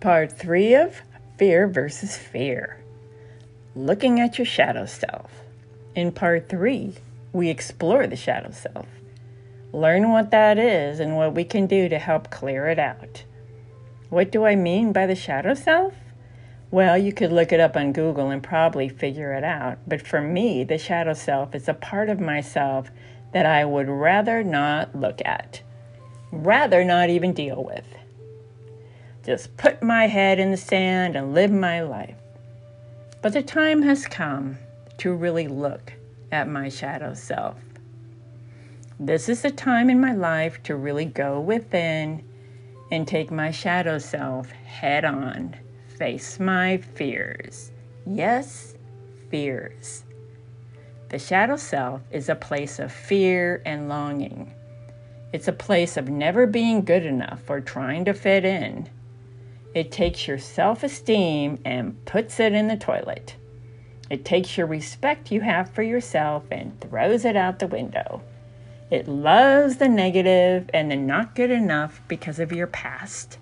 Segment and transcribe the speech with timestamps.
[0.00, 1.02] Part 3 of
[1.36, 2.82] Fear versus Fear
[3.76, 5.30] Looking at Your Shadow Self.
[5.94, 6.94] In Part 3,
[7.34, 8.86] we explore the shadow self,
[9.74, 13.24] learn what that is, and what we can do to help clear it out.
[14.08, 15.92] What do I mean by the shadow self?
[16.70, 20.22] Well, you could look it up on Google and probably figure it out, but for
[20.22, 22.90] me, the shadow self is a part of myself
[23.34, 25.60] that I would rather not look at,
[26.32, 27.84] rather not even deal with
[29.24, 32.16] just put my head in the sand and live my life.
[33.22, 34.58] But the time has come
[34.98, 35.92] to really look
[36.32, 37.56] at my shadow self.
[38.98, 42.22] This is the time in my life to really go within
[42.90, 45.56] and take my shadow self head on,
[45.98, 47.72] face my fears.
[48.06, 48.74] Yes,
[49.30, 50.04] fears.
[51.10, 54.54] The shadow self is a place of fear and longing.
[55.32, 58.88] It's a place of never being good enough or trying to fit in.
[59.74, 63.36] It takes your self esteem and puts it in the toilet.
[64.08, 68.22] It takes your respect you have for yourself and throws it out the window.
[68.90, 73.38] It loves the negative and the not good enough because of your past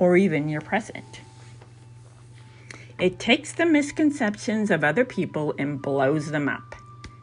[0.00, 1.20] or even your present.
[2.98, 6.74] It takes the misconceptions of other people and blows them up.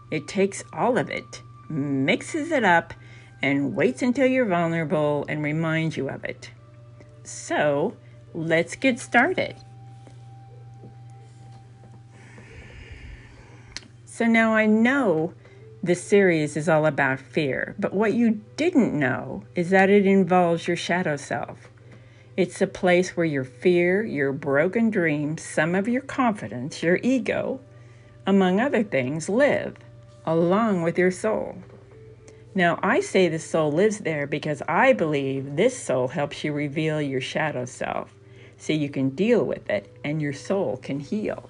[0.09, 2.93] It takes all of it, mixes it up,
[3.41, 6.51] and waits until you're vulnerable and reminds you of it.
[7.23, 7.97] So,
[8.35, 9.55] let's get started.
[14.05, 15.33] So now I know
[15.83, 20.67] this series is all about fear, but what you didn't know is that it involves
[20.67, 21.69] your shadow self.
[22.37, 27.59] It's a place where your fear, your broken dreams, some of your confidence, your ego,
[28.25, 29.77] among other things, live
[30.25, 31.55] along with your soul.
[32.55, 37.01] Now, I say the soul lives there because I believe this soul helps you reveal
[37.01, 38.14] your shadow self
[38.57, 41.49] so you can deal with it and your soul can heal.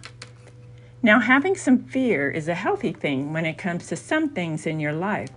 [1.01, 4.79] Now, having some fear is a healthy thing when it comes to some things in
[4.79, 5.29] your life,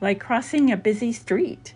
[0.00, 1.74] like crossing a busy street,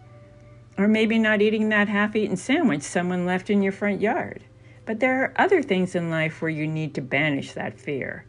[0.76, 4.42] or maybe not eating that half eaten sandwich someone left in your front yard.
[4.86, 8.24] But there are other things in life where you need to banish that fear.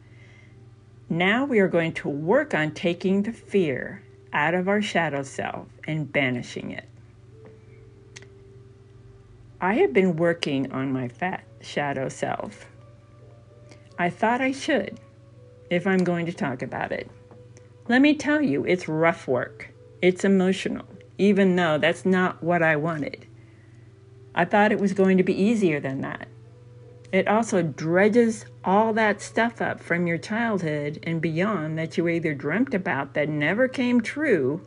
[1.10, 5.68] Now we are going to work on taking the fear out of our shadow self
[5.88, 6.88] and banishing it.
[9.62, 12.66] I have been working on my fat shadow self.
[13.98, 15.02] I thought I should
[15.70, 17.12] if I'm going to talk about it.
[17.90, 19.72] Let me tell you, it's rough work.
[20.02, 20.86] It's emotional,
[21.18, 23.26] even though that's not what I wanted.
[24.34, 26.30] I thought it was going to be easier than that.
[27.12, 32.34] It also dredges all that stuff up from your childhood and beyond that you either
[32.34, 34.66] dreamt about that never came true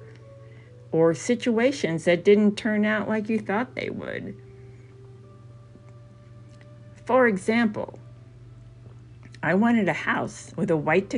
[0.91, 4.37] or situations that didn't turn out like you thought they would.
[7.05, 7.99] For example,
[9.43, 11.13] I wanted a house with a white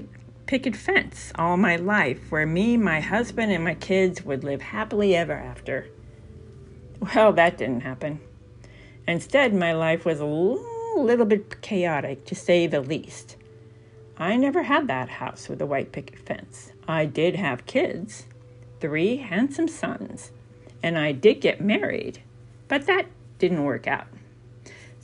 [0.46, 5.14] picket fence all my life where me, my husband, and my kids would live happily
[5.14, 5.88] ever after.
[7.00, 8.20] Well, that didn't happen.
[9.06, 13.36] Instead, my life was a little bit chaotic, to say the least.
[14.16, 16.72] I never had that house with a white picket fence.
[16.88, 18.24] I did have kids,
[18.80, 20.30] three handsome sons,
[20.82, 22.22] and I did get married,
[22.68, 23.06] but that
[23.38, 24.06] didn't work out.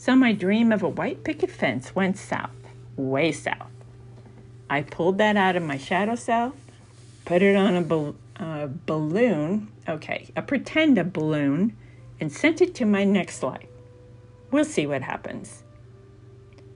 [0.01, 2.57] So my dream of a white picket fence went south,
[2.97, 3.71] way south.
[4.71, 6.55] I pulled that out of my shadow self,
[7.27, 11.77] put it on a, a balloon, okay, a pretend a balloon,
[12.19, 13.69] and sent it to my next life.
[14.51, 15.65] We'll see what happens.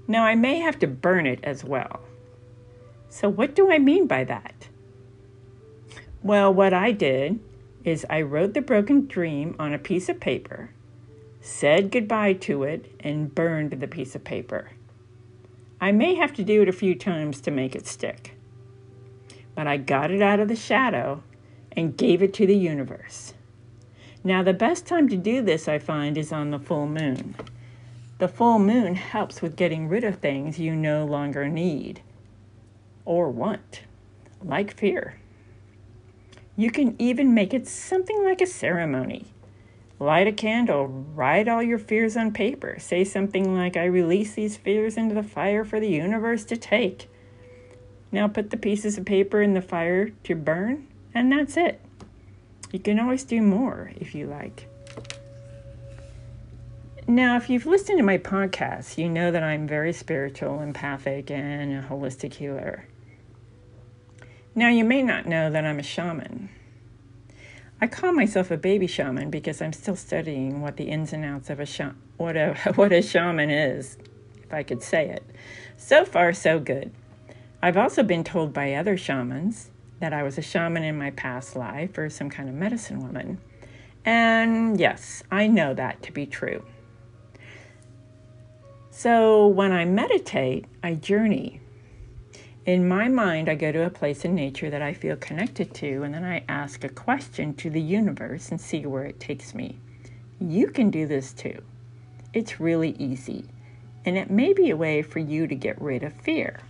[0.06, 2.01] Now, I may have to burn it as well.
[3.09, 4.69] So, what do I mean by that?
[6.23, 7.41] Well, what I did
[7.85, 10.74] is I wrote the broken dream on a piece of paper
[11.44, 14.71] said goodbye to it, and burned the piece of paper.
[15.78, 18.34] I may have to do it a few times to make it stick.
[19.55, 21.22] But I got it out of the shadow
[21.72, 23.34] and gave it to the universe.
[24.25, 27.34] Now, the best time to do this, I find, is on the full moon.
[28.16, 32.00] The full moon helps with getting rid of things you no longer need
[33.05, 33.82] or want,
[34.43, 35.19] like fear.
[36.56, 39.26] You can even make it something like a ceremony.
[39.99, 42.76] Light a candle, write all your fears on paper.
[42.79, 47.08] Say something like, I release these fears into the fire for the universe to take.
[48.11, 51.81] Now put the pieces of paper in the fire to burn, and that's it.
[52.73, 54.69] You can always do more if you like.
[57.06, 61.73] Now, if you've listened to my podcast, you know that I'm very spiritual, empathic, and
[61.73, 62.87] a holistic healer.
[64.55, 66.49] Now, you may not know that I'm a shaman.
[67.81, 71.50] I call myself a baby shaman because I'm still studying what the ins and outs
[71.50, 71.81] of a sh-
[72.17, 73.99] what a what a shaman is,
[74.43, 75.25] if I could say it.
[75.76, 76.93] So far, so good.
[77.61, 81.56] I've also been told by other shamans that I was a shaman in my past
[81.56, 83.38] life or some kind of medicine woman.
[84.05, 86.65] And yes, I know that to be true.
[88.91, 91.61] So when I meditate, I journey.
[92.66, 96.02] In my mind, I go to a place in nature that I feel connected to,
[96.02, 99.78] and then I ask a question to the universe and see where it takes me.
[100.40, 101.62] You can do this too.
[102.32, 103.44] It's really easy,
[104.06, 106.61] and it may be a way for you to get rid of fear.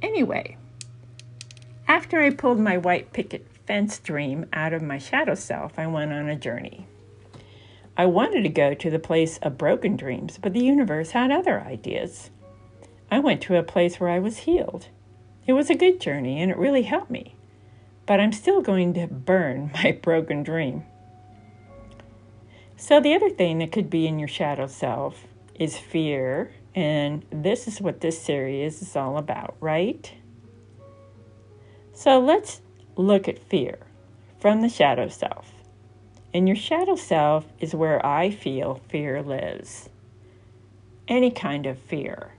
[0.00, 0.56] Anyway,
[1.88, 6.12] after I pulled my white picket fence dream out of my shadow self, I went
[6.12, 6.86] on a journey.
[7.96, 11.60] I wanted to go to the place of broken dreams, but the universe had other
[11.62, 12.30] ideas.
[13.14, 14.88] I went to a place where I was healed.
[15.46, 17.36] It was a good journey and it really helped me,
[18.06, 20.82] but I'm still going to burn my broken dream.
[22.76, 27.68] So, the other thing that could be in your shadow self is fear, and this
[27.68, 30.12] is what this series is all about, right?
[31.92, 32.62] So, let's
[32.96, 33.78] look at fear
[34.40, 35.52] from the shadow self.
[36.34, 39.88] And your shadow self is where I feel fear lives.
[41.06, 42.33] Any kind of fear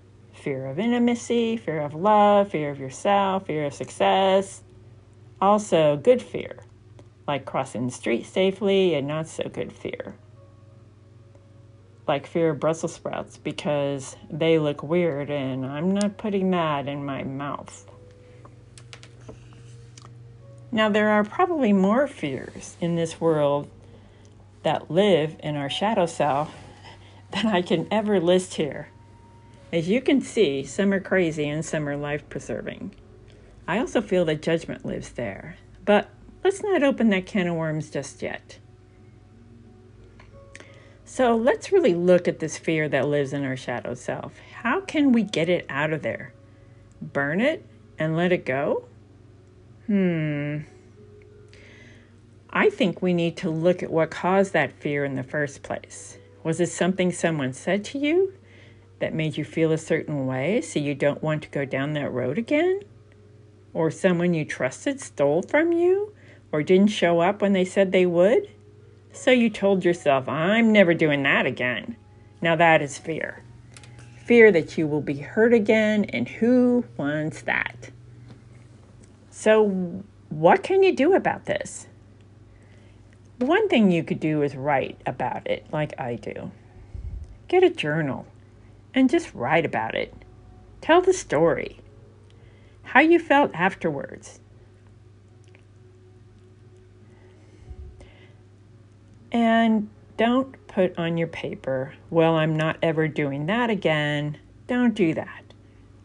[0.45, 4.61] fear of intimacy, fear of love, fear of yourself, fear of success.
[5.41, 6.59] Also, good fear,
[7.27, 10.13] like crossing the street safely, and not so good fear,
[12.07, 17.03] like fear of Brussels sprouts because they look weird and I'm not putting that in
[17.03, 17.89] my mouth.
[20.71, 23.67] Now, there are probably more fears in this world
[24.61, 26.53] that live in our shadow self
[27.31, 28.89] than I can ever list here.
[29.71, 32.95] As you can see, some are crazy and some are life preserving.
[33.67, 36.09] I also feel that judgment lives there, but
[36.43, 38.59] let's not open that can of worms just yet.
[41.03, 44.37] So let's really look at this fear that lives in our shadow self.
[44.61, 46.33] How can we get it out of there?
[47.01, 47.65] Burn it
[47.97, 48.85] and let it go?
[49.87, 50.59] Hmm.
[52.49, 56.17] I think we need to look at what caused that fear in the first place.
[56.43, 58.33] Was it something someone said to you
[59.05, 62.11] that made you feel a certain way so you don't want to go down that
[62.11, 62.79] road again?
[63.71, 66.11] Or someone you trusted stole from you
[66.51, 68.49] or didn't show up when they said they would?
[69.13, 71.97] So you told yourself, I'm never doing that again.
[72.41, 73.43] Now that is fear.
[74.25, 77.91] Fear that you will be hurt again, and who wants that?
[79.29, 81.85] So, what can you do about this?
[83.37, 86.49] One thing you could do is write about it, like I do.
[87.47, 88.25] Get a journal
[88.95, 90.13] and just write about it.
[90.81, 91.79] Tell the story,
[92.83, 94.39] how you felt afterwards.
[99.31, 104.37] And don't put on your paper, well, I'm not ever doing that again.
[104.67, 105.43] Don't do that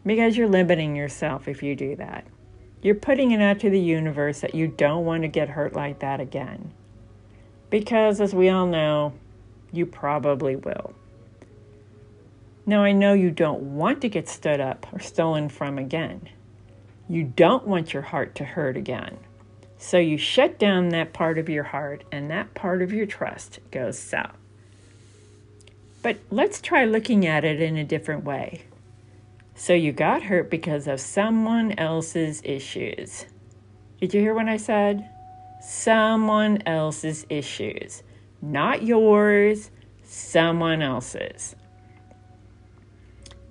[0.05, 2.25] because you're limiting yourself if you do that.
[2.81, 5.99] You're putting it out to the universe that you don't want to get hurt like
[5.99, 6.73] that again.
[7.69, 9.13] Because, as we all know,
[9.71, 10.93] you probably will.
[12.65, 16.29] Now, I know you don't want to get stood up or stolen from again.
[17.09, 19.17] You don't want your heart to hurt again.
[19.77, 23.59] So you shut down that part of your heart, and that part of your trust
[23.71, 24.37] goes south.
[26.03, 28.63] But let's try looking at it in a different way.
[29.55, 33.25] So you got hurt because of someone else's issues.
[33.99, 35.09] Did you hear what I said?
[35.61, 38.01] someone else's issues,
[38.41, 39.69] not yours,
[40.03, 41.55] someone else's.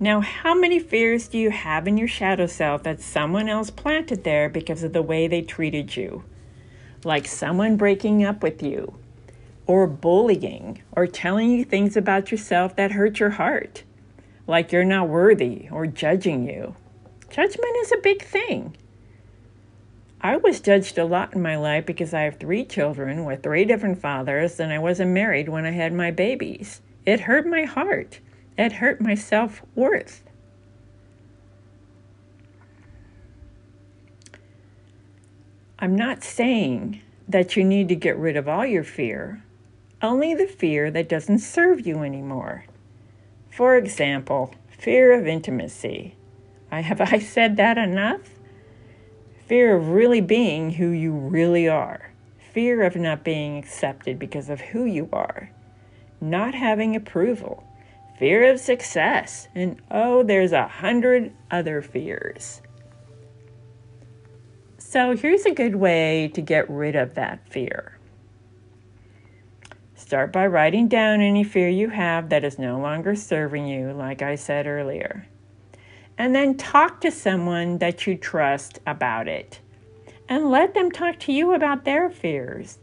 [0.03, 4.23] Now, how many fears do you have in your shadow self that someone else planted
[4.23, 6.23] there because of the way they treated you?
[7.03, 8.95] Like someone breaking up with you,
[9.67, 13.83] or bullying, or telling you things about yourself that hurt your heart,
[14.47, 16.75] like you're not worthy, or judging you.
[17.29, 18.75] Judgment is a big thing.
[20.19, 23.65] I was judged a lot in my life because I have three children with three
[23.65, 26.81] different fathers and I wasn't married when I had my babies.
[27.05, 28.19] It hurt my heart.
[28.61, 30.21] It hurt my self worth.
[35.79, 39.41] I'm not saying that you need to get rid of all your fear,
[39.99, 42.65] only the fear that doesn't serve you anymore.
[43.49, 46.13] For example, fear of intimacy.
[46.71, 48.29] I have I said that enough?
[49.47, 52.13] fear of really being who you really are,
[52.53, 55.49] fear of not being accepted because of who you are,
[56.21, 57.63] not having approval,
[58.21, 62.61] fear of success, and oh, there's a hundred other fears.
[64.77, 67.97] So, here's a good way to get rid of that fear.
[69.95, 74.21] Start by writing down any fear you have that is no longer serving you, like
[74.21, 75.27] I said earlier.
[76.15, 79.61] And then talk to someone that you trust about it.
[80.29, 82.77] And let them talk to you about their fears.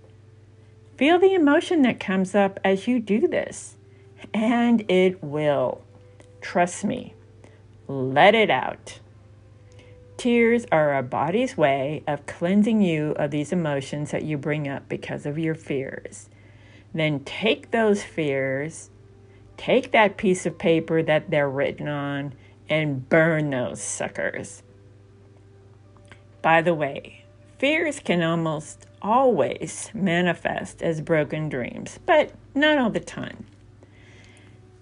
[0.96, 3.76] Feel the emotion that comes up as you do this.
[4.34, 5.82] And it will.
[6.40, 7.14] Trust me.
[7.86, 9.00] Let it out.
[10.16, 14.88] Tears are our body's way of cleansing you of these emotions that you bring up
[14.88, 16.28] because of your fears.
[16.92, 18.90] Then take those fears,
[19.56, 22.34] take that piece of paper that they're written on,
[22.68, 24.62] and burn those suckers.
[26.42, 27.24] By the way,
[27.58, 33.46] fears can almost always manifest as broken dreams, but not all the time.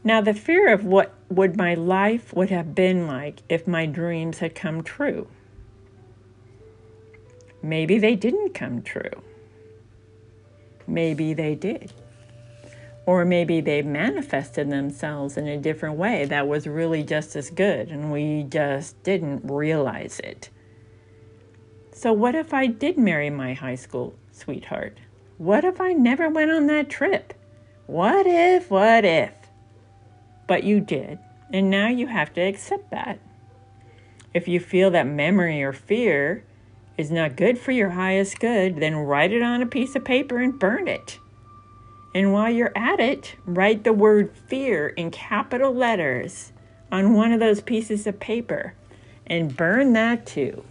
[0.07, 4.39] Now, the fear of what would my life would have been like if my dreams
[4.39, 5.27] had come true.
[7.61, 9.25] Maybe they didn't come true.
[10.87, 11.93] Maybe they did.
[13.05, 17.89] Or maybe they manifested themselves in a different way that was really just as good
[17.89, 20.51] and we just didn't realize it.
[21.91, 24.99] So, what if I did marry my high school sweetheart?
[25.39, 27.35] What if I never went on that trip?
[27.89, 29.33] What if, what if?
[30.47, 31.19] But you did,
[31.53, 33.19] and now you have to accept that.
[34.35, 36.45] If you feel that memory or fear
[36.99, 40.38] is not good for your highest good, then write it on a piece of paper
[40.38, 41.19] and burn it.
[42.15, 46.53] And while you're at it, write the word fear in capital letters
[46.91, 48.75] on one of those pieces of paper
[49.26, 50.65] and burn that too.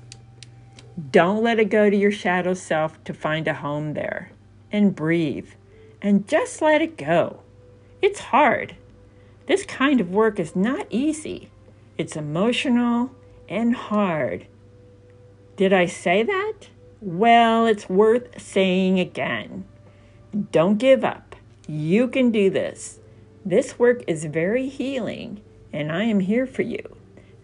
[1.11, 4.31] Don't let it go to your shadow self to find a home there.
[4.71, 5.49] And breathe.
[6.01, 7.41] And just let it go.
[8.01, 8.75] It's hard.
[9.47, 11.49] This kind of work is not easy.
[11.97, 13.11] It's emotional
[13.47, 14.47] and hard.
[15.55, 16.53] Did I say that?
[16.99, 19.65] Well, it's worth saying again.
[20.51, 21.35] Don't give up.
[21.67, 22.99] You can do this.
[23.45, 26.97] This work is very healing, and I am here for you.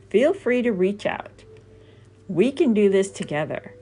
[0.10, 1.44] Feel free to reach out.
[2.28, 3.76] We can do this together.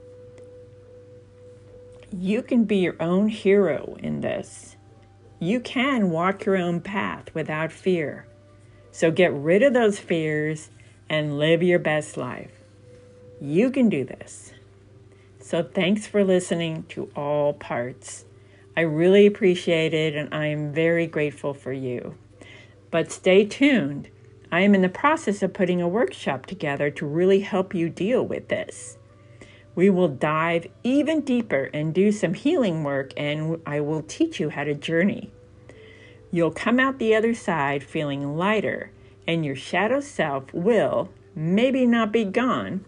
[2.12, 4.76] You can be your own hero in this.
[5.39, 8.27] You can walk your own path without fear.
[8.91, 10.69] So get rid of those fears
[11.10, 12.51] and live your best life.
[13.39, 14.53] You can do this.
[15.39, 18.25] So, thanks for listening to all parts.
[18.77, 22.15] I really appreciate it and I am very grateful for you.
[22.91, 24.10] But stay tuned.
[24.51, 28.24] I am in the process of putting a workshop together to really help you deal
[28.24, 28.99] with this.
[29.79, 34.50] We will dive even deeper and do some healing work, and I will teach you
[34.50, 35.31] how to journey.
[36.31, 38.91] You'll come out the other side feeling lighter,
[39.25, 42.83] and your shadow self will maybe not be gone,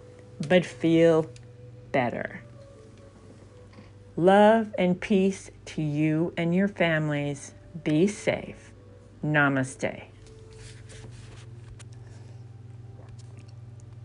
[0.50, 1.31] but feel
[1.93, 2.43] better.
[4.17, 7.53] Love and peace to you and your families.
[7.86, 8.74] Be safe.
[9.24, 10.11] Namaste.